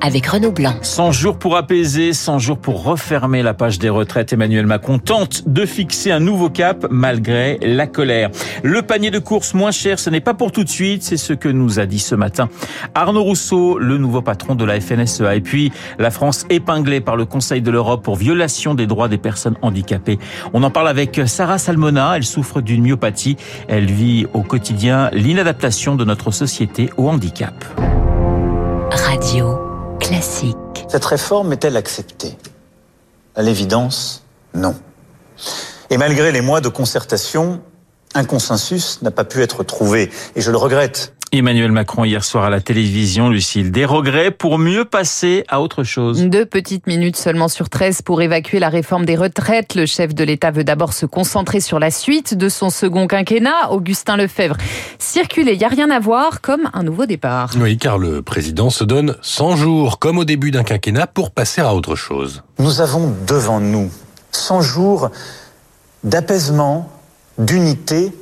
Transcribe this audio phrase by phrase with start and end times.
[0.00, 0.74] avec Renaud Blanc.
[0.82, 4.32] 100 jours pour apaiser, 100 jours pour refermer la page des retraites.
[4.32, 8.30] Emmanuel Macron tente de fixer un nouveau cap malgré la colère.
[8.62, 11.32] Le panier de courses moins cher, ce n'est pas pour tout de suite, c'est ce
[11.32, 12.48] que nous a dit ce matin
[12.94, 15.36] Arnaud Rousseau, le nouveau patron de la FNSEA.
[15.36, 19.18] Et puis, la France épinglée par le Conseil de l'Europe pour violation des droits des
[19.18, 20.18] personnes handicapées.
[20.52, 23.36] On en parle avec Sarah Salmona, elle souffre d'une myopathie.
[23.68, 27.54] Elle vit au quotidien l'inadaptation de notre société au handicap.
[28.90, 29.59] Radio
[30.20, 32.36] Cette réforme est-elle acceptée?
[33.34, 34.24] À l'évidence,
[34.54, 34.74] non.
[35.88, 37.62] Et malgré les mois de concertation,
[38.14, 41.14] un consensus n'a pas pu être trouvé, et je le regrette.
[41.32, 45.84] Emmanuel Macron hier soir à la télévision, Lucille, des regrets pour mieux passer à autre
[45.84, 46.24] chose.
[46.24, 49.76] Deux petites minutes seulement sur 13 pour évacuer la réforme des retraites.
[49.76, 53.70] Le chef de l'État veut d'abord se concentrer sur la suite de son second quinquennat,
[53.70, 54.56] Augustin Lefebvre.
[54.98, 57.52] Circuler, il n'y a rien à voir, comme un nouveau départ.
[57.60, 61.60] Oui, car le président se donne 100 jours, comme au début d'un quinquennat, pour passer
[61.60, 62.42] à autre chose.
[62.58, 63.88] Nous avons devant nous
[64.32, 65.10] 100 jours
[66.02, 66.90] d'apaisement,
[67.38, 68.12] d'unité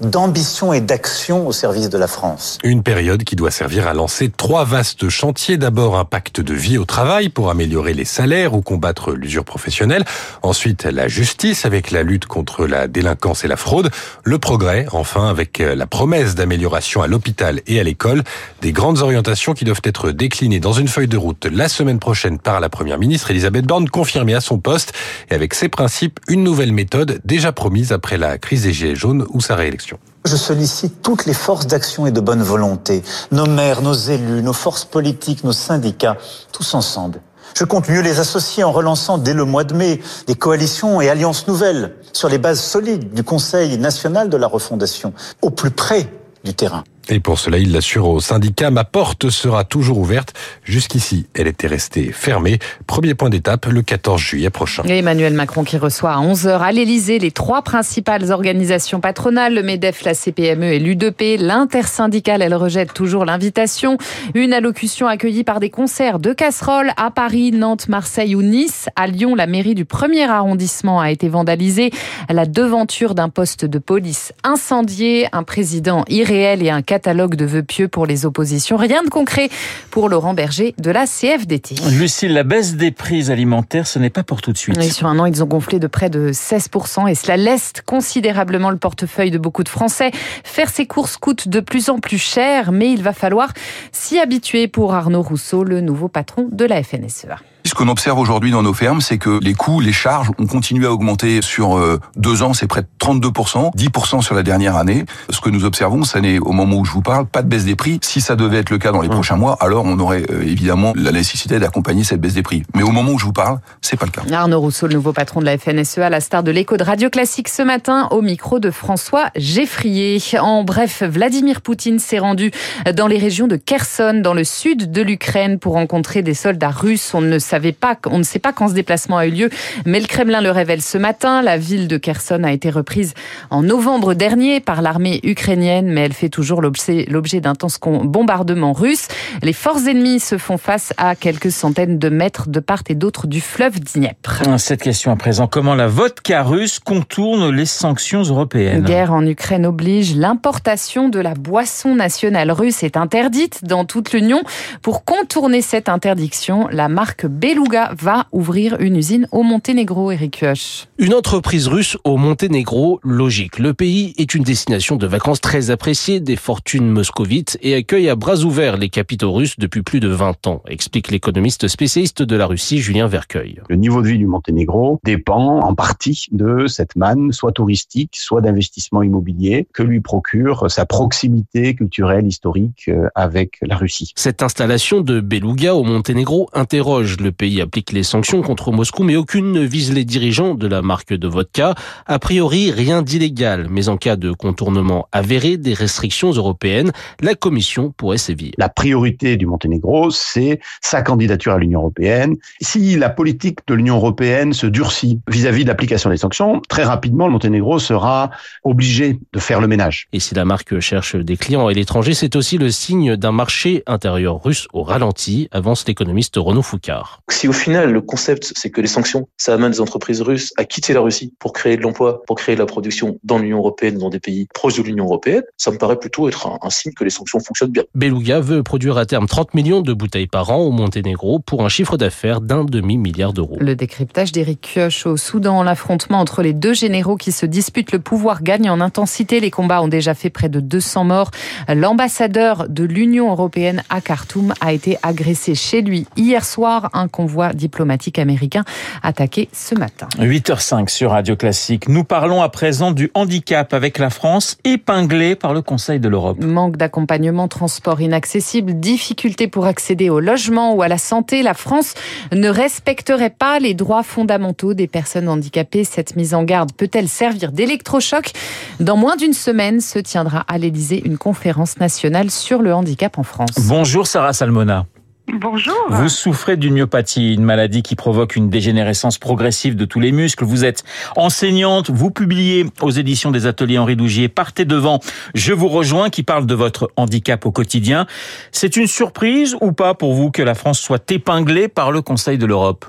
[0.00, 2.58] d'ambition et d'action au service de la France.
[2.64, 5.56] Une période qui doit servir à lancer trois vastes chantiers.
[5.56, 10.04] D'abord un pacte de vie au travail pour améliorer les salaires ou combattre l'usure professionnelle.
[10.42, 13.90] Ensuite la justice avec la lutte contre la délinquance et la fraude.
[14.24, 18.24] Le progrès enfin avec la promesse d'amélioration à l'hôpital et à l'école.
[18.62, 22.38] Des grandes orientations qui doivent être déclinées dans une feuille de route la semaine prochaine
[22.38, 24.92] par la première ministre Elisabeth Borne confirmée à son poste
[25.30, 29.24] et avec ses principes une nouvelle méthode déjà promise après la crise des Gilets jaunes
[29.30, 29.83] ou sa réélection.
[30.24, 34.52] Je sollicite toutes les forces d'action et de bonne volonté, nos maires, nos élus, nos
[34.52, 36.16] forces politiques, nos syndicats,
[36.52, 37.20] tous ensemble.
[37.54, 41.08] Je compte mieux les associer en relançant dès le mois de mai des coalitions et
[41.08, 45.12] alliances nouvelles sur les bases solides du Conseil national de la refondation,
[45.42, 46.08] au plus près
[46.42, 46.84] du terrain.
[47.10, 50.32] Et pour cela, il l'assure au syndicat, ma porte sera toujours ouverte.
[50.62, 52.58] Jusqu'ici, elle était restée fermée.
[52.86, 54.82] Premier point d'étape, le 14 juillet prochain.
[54.86, 59.62] Et Emmanuel Macron qui reçoit à 11h à l'Elysée les trois principales organisations patronales, le
[59.62, 61.38] MEDEF, la CPME et l'UDP.
[61.38, 63.98] L'intersyndicale, elle rejette toujours l'invitation.
[64.34, 68.88] Une allocution accueillie par des concerts de casseroles à Paris, Nantes, Marseille ou Nice.
[68.96, 71.90] À Lyon, la mairie du premier arrondissement a été vandalisée.
[72.30, 77.64] La devanture d'un poste de police incendié, un président irréel et un catalogue de vœux
[77.64, 78.76] pieux pour les oppositions.
[78.76, 79.48] Rien de concret
[79.90, 81.74] pour Laurent Berger de la CFDT.
[81.98, 84.76] Lucille, la baisse des prix alimentaires, ce n'est pas pour tout de suite.
[84.78, 88.70] Oui, sur un an, ils ont gonflé de près de 16% et cela leste considérablement
[88.70, 90.12] le portefeuille de beaucoup de Français.
[90.44, 93.52] Faire ses courses coûte de plus en plus cher, mais il va falloir
[93.90, 97.38] s'y habituer pour Arnaud Rousseau, le nouveau patron de la FNSEA.
[97.74, 100.86] Ce qu'on observe aujourd'hui dans nos fermes, c'est que les coûts, les charges ont continué
[100.86, 105.04] à augmenter sur euh, deux ans, c'est près de 32%, 10% sur la dernière année.
[105.28, 107.64] Ce que nous observons, ça n'est au moment où je vous parle pas de baisse
[107.64, 107.98] des prix.
[108.00, 109.14] Si ça devait être le cas dans les mmh.
[109.14, 112.62] prochains mois, alors on aurait euh, évidemment la nécessité d'accompagner cette baisse des prix.
[112.76, 114.22] Mais au moment où je vous parle, c'est pas le cas.
[114.32, 117.48] Arnaud Rousseau, le nouveau patron de la FNSEA, la star de l'écho de Radio Classique
[117.48, 120.22] ce matin, au micro de François Geffrier.
[120.38, 122.52] En bref, Vladimir Poutine s'est rendu
[122.94, 127.14] dans les régions de Kherson, dans le sud de l'Ukraine, pour rencontrer des soldats russes.
[127.14, 129.50] On ne savait pas, on ne sait pas quand ce déplacement a eu lieu,
[129.86, 131.42] mais le Kremlin le révèle ce matin.
[131.42, 133.14] La ville de Kherson a été reprise
[133.50, 139.08] en novembre dernier par l'armée ukrainienne, mais elle fait toujours l'objet d'intenses bombardements russes.
[139.42, 143.26] Les forces ennemies se font face à quelques centaines de mètres de part et d'autre
[143.26, 144.42] du fleuve Dniepr.
[144.58, 148.84] Cette question à présent, comment la vodka russe contourne les sanctions européennes?
[148.84, 154.42] Guerre en Ukraine oblige, l'importation de la boisson nationale russe est interdite dans toute l'Union.
[154.82, 160.88] Pour contourner cette interdiction, la marque Beluga va ouvrir une usine au Monténégro, Eric Huoch.
[160.98, 163.60] Une entreprise russe au Monténégro, logique.
[163.60, 168.16] Le pays est une destination de vacances très appréciée des fortunes moscovites et accueille à
[168.16, 172.46] bras ouverts les capitaux russes depuis plus de 20 ans, explique l'économiste spécialiste de la
[172.46, 173.60] Russie, Julien Vercueil.
[173.68, 178.40] Le niveau de vie du Monténégro dépend en partie de cette manne, soit touristique, soit
[178.40, 184.12] d'investissement immobilier, que lui procure sa proximité culturelle, historique euh, avec la Russie.
[184.16, 189.02] Cette installation de Beluga au Monténégro interroge le pays pays applique les sanctions contre Moscou,
[189.02, 191.74] mais aucune ne vise les dirigeants de la marque de vodka.
[192.06, 197.92] A priori, rien d'illégal, mais en cas de contournement avéré des restrictions européennes, la Commission
[197.94, 198.52] pourrait sévir.
[198.56, 202.36] La priorité du Monténégro, c'est sa candidature à l'Union européenne.
[202.62, 207.26] Si la politique de l'Union européenne se durcit vis-à-vis de l'application des sanctions, très rapidement,
[207.26, 208.30] le Monténégro sera
[208.62, 210.08] obligé de faire le ménage.
[210.14, 213.82] Et si la marque cherche des clients à l'étranger, c'est aussi le signe d'un marché
[213.86, 217.20] intérieur russe au ralenti, avance l'économiste Renaud Foucard.
[217.34, 220.64] Si au final, le concept, c'est que les sanctions, ça amène des entreprises russes à
[220.64, 223.98] quitter la Russie pour créer de l'emploi, pour créer de la production dans l'Union européenne,
[223.98, 226.92] dans des pays proches de l'Union européenne, ça me paraît plutôt être un, un signe
[226.92, 227.82] que les sanctions fonctionnent bien.
[227.96, 231.68] Beluga veut produire à terme 30 millions de bouteilles par an au Monténégro pour un
[231.68, 233.56] chiffre d'affaires d'un demi-milliard d'euros.
[233.58, 237.98] Le décryptage d'Éric Kioch au Soudan, l'affrontement entre les deux généraux qui se disputent le
[237.98, 239.40] pouvoir gagne en intensité.
[239.40, 241.32] Les combats ont déjà fait près de 200 morts.
[241.68, 246.90] L'ambassadeur de l'Union européenne à Khartoum a été agressé chez lui hier soir.
[246.92, 248.64] Un convoi diplomatique américain
[249.04, 250.08] attaqué ce matin.
[250.18, 251.88] 8h05 sur Radio Classique.
[251.88, 256.42] Nous parlons à présent du handicap avec la France épinglée par le Conseil de l'Europe.
[256.42, 261.44] Manque d'accompagnement, transport inaccessible, difficultés pour accéder au logement ou à la santé.
[261.44, 261.94] La France
[262.32, 265.84] ne respecterait pas les droits fondamentaux des personnes handicapées.
[265.84, 268.32] Cette mise en garde peut-elle servir d'électrochoc?
[268.80, 273.22] Dans moins d'une semaine se tiendra à l'Élysée une conférence nationale sur le handicap en
[273.22, 273.52] France.
[273.68, 274.86] Bonjour Sarah Salmona.
[275.32, 275.74] Bonjour.
[275.88, 280.44] Vous souffrez d'une myopathie, une maladie qui provoque une dégénérescence progressive de tous les muscles.
[280.44, 280.84] Vous êtes
[281.16, 285.00] enseignante, vous publiez aux éditions des ateliers Henri Dougier Partez devant,
[285.34, 288.06] je vous rejoins, qui parle de votre handicap au quotidien.
[288.52, 292.36] C'est une surprise ou pas pour vous que la France soit épinglée par le Conseil
[292.36, 292.84] de l'Europe?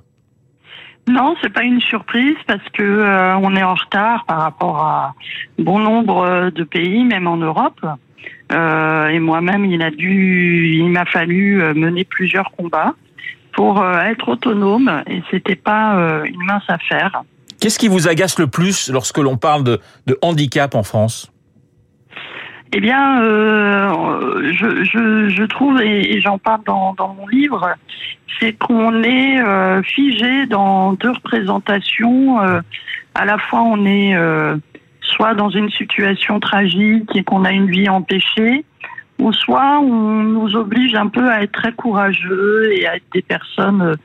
[1.08, 5.14] Non, c'est pas une surprise parce que euh, on est en retard par rapport à
[5.58, 7.80] bon nombre de pays, même en Europe.
[8.52, 12.94] Euh, et moi-même, il a dû, il m'a fallu euh, mener plusieurs combats
[13.54, 17.24] pour euh, être autonome, et c'était pas euh, une mince affaire.
[17.60, 21.32] Qu'est-ce qui vous agace le plus lorsque l'on parle de, de handicap en France?
[22.74, 27.74] Eh bien, je, je, je, trouve, et, j'en parle dans, dans, mon livre,
[28.38, 32.38] c'est qu'on est euh, figé dans deux représentations.
[32.40, 34.14] À la fois, on est
[35.16, 38.66] soit dans une situation tragique et qu'on a une vie empêchée,
[39.20, 43.22] ou soit on nous oblige un peu à être très courageux et à être des
[43.22, 43.96] personnes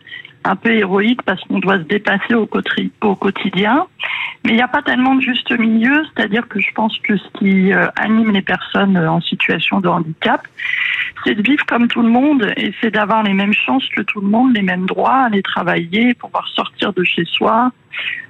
[0.44, 3.86] un peu héroïques parce qu'on doit se dépasser au, quotidien.
[4.44, 7.28] Mais il n'y a pas tellement de juste milieu, c'est-à-dire que je pense que ce
[7.38, 10.46] qui anime les personnes en situation de handicap,
[11.24, 14.20] c'est de vivre comme tout le monde et c'est d'avoir les mêmes chances que tout
[14.20, 17.70] le monde, les mêmes droits, aller travailler, pouvoir sortir de chez soi,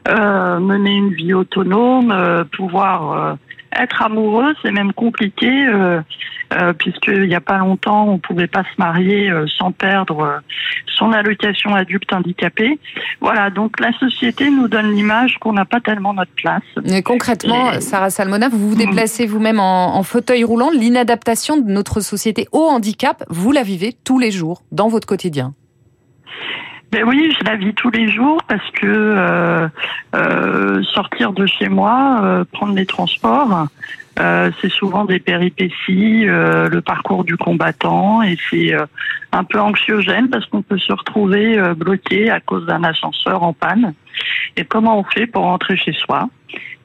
[0.09, 3.35] euh, mener une vie autonome, euh, pouvoir euh,
[3.77, 6.01] être amoureux, c'est même compliqué, euh,
[6.53, 10.43] euh, puisqu'il n'y a pas longtemps, on ne pouvait pas se marier euh, sans perdre
[10.87, 12.79] son allocation adulte handicapé.
[13.21, 16.63] Voilà, donc la société nous donne l'image qu'on n'a pas tellement notre place.
[16.85, 17.81] Mais concrètement, Et...
[17.81, 20.71] Sarah Salmona, vous vous déplacez vous-même en, en fauteuil roulant.
[20.71, 25.55] L'inadaptation de notre société au handicap, vous la vivez tous les jours, dans votre quotidien.
[26.93, 29.69] Ben oui, je la vis tous les jours parce que euh,
[30.17, 33.67] euh, sortir de chez moi, euh, prendre les transports,
[34.61, 38.75] c'est souvent des péripéties, le parcours du combattant et c'est
[39.33, 43.95] un peu anxiogène parce qu'on peut se retrouver bloqué à cause d'un ascenseur en panne.
[44.59, 46.29] Et comment on fait pour rentrer chez soi?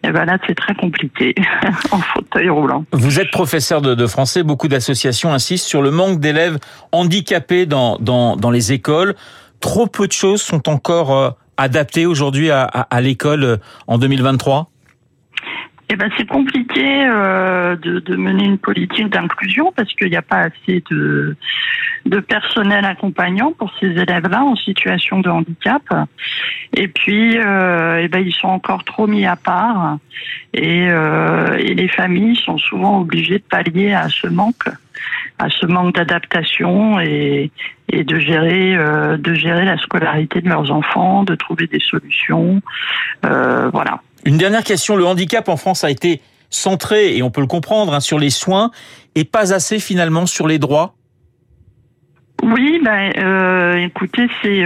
[0.06, 1.36] Et ben là, c'est très compliqué
[1.92, 2.86] en fauteuil roulant.
[2.94, 4.44] Vous êtes professeur de, de français.
[4.44, 6.58] Beaucoup d'associations insistent sur le manque d'élèves
[6.94, 9.16] handicapés dans, dans, dans les écoles
[9.60, 14.70] trop peu de choses sont encore adaptées aujourd'hui à, l'école en 2023
[15.88, 20.48] eh ben, c'est compliqué euh, de, mener une politique d'inclusion parce qu'il n'y a pas
[20.48, 21.36] assez de,
[22.28, 25.84] personnel accompagnant pour ces élèves-là en situation de handicap.
[26.76, 29.98] Et puis, euh, eh ben, ils sont encore trop mis à part
[30.54, 34.68] et, euh, et les familles sont souvent obligées de pallier à ce manque
[35.38, 37.52] à ce manque d'adaptation et,
[37.90, 42.62] et, de gérer euh, de gérer la scolarité de leurs enfants, de trouver des solutions.
[43.26, 44.02] Euh, voilà.
[44.26, 47.94] Une dernière question, le handicap en France a été centré, et on peut le comprendre,
[47.94, 48.72] hein, sur les soins
[49.16, 50.96] et pas assez finalement sur les droits
[52.44, 54.64] oui, ben, euh, écoutez, c'est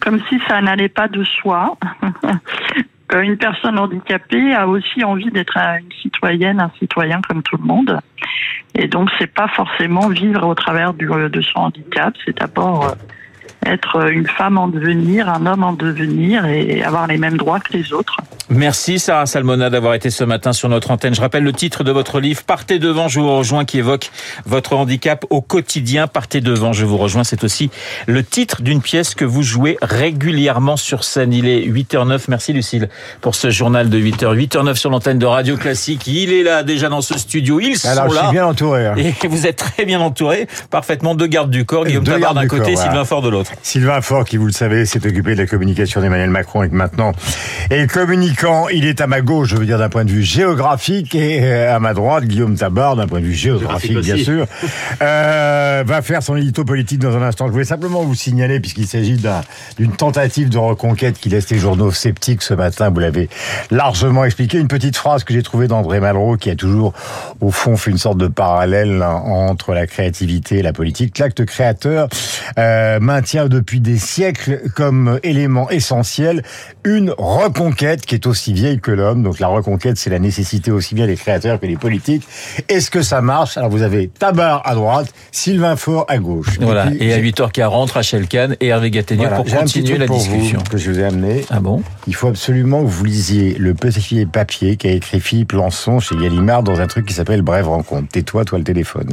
[0.00, 1.76] comme si ça n'allait pas de soi.
[3.14, 8.00] une personne handicapée a aussi envie d'être une citoyenne, un citoyen comme tout le monde.
[8.78, 12.94] Et donc, c'est pas forcément vivre au travers du, de son handicap, c'est d'abord
[13.66, 17.72] être une femme en devenir, un homme en devenir et avoir les mêmes droits que
[17.76, 18.16] les autres.
[18.50, 21.14] Merci Sarah Salmona d'avoir été ce matin sur notre antenne.
[21.14, 24.10] Je rappelle le titre de votre livre Partez devant, je vous rejoins qui évoque
[24.46, 26.06] votre handicap au quotidien.
[26.06, 27.24] Partez devant, je vous rejoins.
[27.24, 27.70] C'est aussi
[28.06, 31.34] le titre d'une pièce que vous jouez régulièrement sur scène.
[31.34, 32.22] Il est 8h09.
[32.28, 32.88] Merci Lucille
[33.20, 34.34] pour ce journal de 8h.
[34.34, 36.06] 8h09 sur l'antenne de Radio Classique.
[36.06, 37.60] Il est là déjà dans ce studio.
[37.60, 38.22] Ils Alors, sont je là.
[38.22, 38.86] suis bien entouré.
[38.86, 38.94] hein.
[38.96, 42.36] Et vous êtes très bien entouré, parfaitement deux gardes du corps, Guillaume Deux Tabar gardes
[42.36, 42.90] d'un du côté, corps, voilà.
[42.90, 43.47] Sylvain Fort de l'autre.
[43.62, 46.74] Sylvain Faure, qui vous le savez, s'est occupé de la communication d'Emmanuel Macron et que
[46.74, 47.12] maintenant
[47.70, 48.68] est communicant.
[48.68, 51.74] Il est à ma gauche, je veux dire d'un point de vue géographique, et euh,
[51.74, 54.46] à ma droite, Guillaume Tabar, d'un point de vue géographique, bien sûr,
[55.02, 57.46] euh, va faire son édito politique dans un instant.
[57.46, 59.42] Je voulais simplement vous signaler, puisqu'il s'agit d'un-
[59.78, 63.28] d'une tentative de reconquête qui laisse les journaux sceptiques ce matin, vous l'avez
[63.70, 66.92] largement expliqué, une petite phrase que j'ai trouvée d'André Malraux, qui a toujours,
[67.40, 71.18] au fond, fait une sorte de parallèle hein, entre la créativité et la politique.
[71.18, 72.08] L'acte créateur
[72.58, 76.42] euh, maintient depuis des siècles comme élément essentiel
[76.84, 79.22] une reconquête qui est aussi vieille que l'homme.
[79.22, 82.26] Donc la reconquête, c'est la nécessité aussi bien des créateurs que des politiques.
[82.68, 83.56] Est-ce que ça marche?
[83.56, 86.58] Alors vous avez Tabar à droite, Sylvain Faure à gauche.
[86.60, 86.86] Voilà.
[86.86, 90.16] puis, Et à j'ai- 8h40, Rachel Kahn et Hervé Gattegno voilà, pour continuer la pour
[90.18, 90.60] vous discussion.
[90.70, 91.44] que je vous ai amené.
[91.50, 91.82] Ah bon?
[92.06, 96.62] Il faut absolument que vous lisiez le petit papier qu'a écrit Philippe Lançon chez Gallimard
[96.62, 98.08] dans un truc qui s'appelle Brève rencontre.
[98.08, 99.10] Tais-toi, toi le téléphone.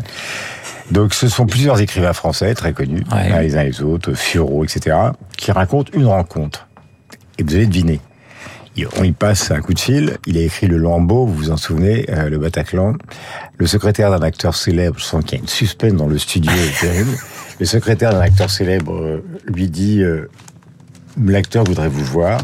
[0.92, 3.42] Donc ce sont plusieurs écrivains français très connus, Ouais.
[3.42, 4.96] les uns les autres, Furo, etc.,
[5.38, 6.68] qui racontent une rencontre.
[7.38, 8.00] Et vous allez deviner.
[8.98, 10.18] On y passe un coup de fil.
[10.26, 12.94] Il a écrit le Lambeau, vous vous en souvenez, euh, le Bataclan.
[13.58, 16.52] Le secrétaire d'un acteur célèbre, je sens qu'il y a une suspense dans le studio
[16.82, 17.12] terrible.
[17.60, 20.30] Le secrétaire d'un acteur célèbre euh, lui dit euh,
[21.24, 22.42] l'acteur voudrait vous voir.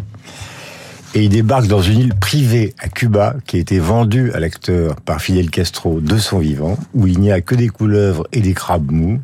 [1.14, 4.96] Et il débarque dans une île privée à Cuba qui a été vendue à l'acteur
[5.02, 8.54] par Fidel Castro de son vivant, où il n'y a que des couleuvres et des
[8.54, 9.20] crabes mous.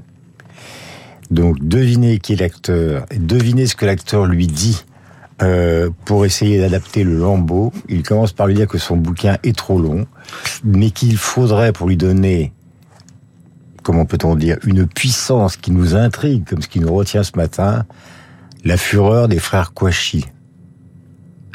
[1.32, 4.84] Donc devinez qui est l'acteur, devinez ce que l'acteur lui dit
[5.42, 7.72] euh, pour essayer d'adapter le lambeau.
[7.88, 10.08] Il commence par lui dire que son bouquin est trop long,
[10.66, 12.52] mais qu'il faudrait pour lui donner,
[13.84, 17.86] comment peut-on dire, une puissance qui nous intrigue, comme ce qui nous retient ce matin,
[18.66, 20.26] la fureur des frères Kouachi.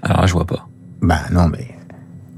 [0.02, 0.66] Alors, je vois pas.
[1.00, 1.68] Bah non, mais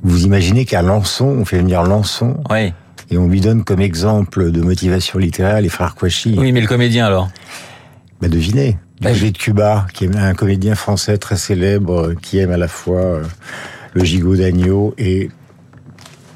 [0.03, 2.73] vous imaginez qu'à Lançon, on fait venir Lançon Oui.
[3.11, 6.35] et on lui donne comme exemple de motivation littéraire les frères Kouachi.
[6.39, 7.29] Oui, mais le comédien alors?
[8.21, 8.79] Bah devinez.
[9.01, 12.69] Bah, de Cuba, qui est un comédien français très célèbre, euh, qui aime à la
[12.69, 13.23] fois euh,
[13.93, 15.31] le gigot d'agneau et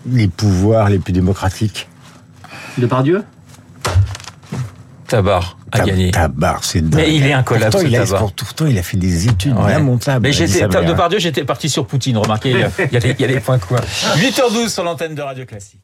[0.07, 1.89] les pouvoirs les plus démocratiques.
[2.77, 3.23] Depardieu?
[5.09, 6.11] Tabar a gagné.
[6.11, 7.01] Tabar, c'est dingue.
[7.01, 8.33] Mais il est incollable, Pourtant, ce il a, Tabar.
[8.33, 9.73] pourtant, il a fait des études Ouais.
[9.73, 10.23] lamontables.
[10.27, 13.25] Mais j'étais, de par Dieu, j'étais parti sur Poutine, remarquez, il y a- il y
[13.25, 13.81] a des points quoi.
[14.17, 15.81] 8h12 sur l'antenne de Radio Classique.